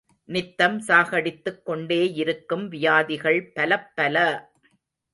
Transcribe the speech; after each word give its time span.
நித்தம் 0.29 0.77
சாகடித்துக் 0.79 1.61
கொண்டேயிருக்கும் 1.67 2.67
வியாதிகள் 2.67 3.41
பலப்பல! 3.55 4.17